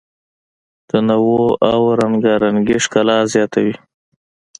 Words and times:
تنوع 0.89 1.41
او 1.71 1.81
رنګارنګي 2.01 2.77
ښکلا 2.83 3.17
زیاتوي. 3.33 3.75